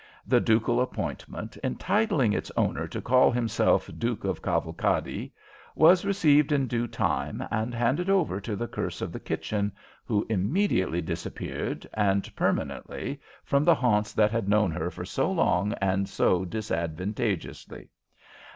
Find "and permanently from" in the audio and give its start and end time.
11.93-13.63